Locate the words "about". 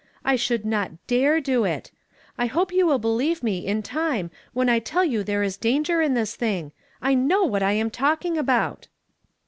8.35-8.87